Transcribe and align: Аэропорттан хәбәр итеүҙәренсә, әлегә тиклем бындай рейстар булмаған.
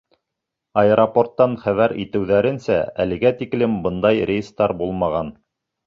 Аэропорттан 0.81 1.53
хәбәр 1.67 1.95
итеүҙәренсә, 2.05 2.81
әлегә 3.07 3.35
тиклем 3.43 3.79
бындай 3.87 4.27
рейстар 4.33 4.79
булмаған. 4.85 5.35